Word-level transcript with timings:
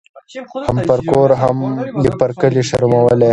هم 0.69 0.77
پر 0.89 0.99
کور 1.11 1.31
هم 1.41 1.57
یې 2.03 2.11
پر 2.19 2.31
کلي 2.41 2.63
شرمولې 2.69 3.29